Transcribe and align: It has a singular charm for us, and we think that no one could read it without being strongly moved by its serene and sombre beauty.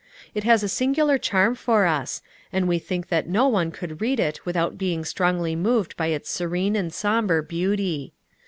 It 0.33 0.43
has 0.45 0.63
a 0.63 0.67
singular 0.67 1.19
charm 1.19 1.53
for 1.53 1.85
us, 1.85 2.23
and 2.51 2.67
we 2.67 2.79
think 2.79 3.09
that 3.09 3.27
no 3.29 3.47
one 3.47 3.69
could 3.69 4.01
read 4.01 4.19
it 4.19 4.43
without 4.47 4.75
being 4.79 5.05
strongly 5.05 5.55
moved 5.55 5.95
by 5.95 6.07
its 6.07 6.31
serene 6.31 6.75
and 6.75 6.91
sombre 6.91 7.43
beauty. 7.43 8.11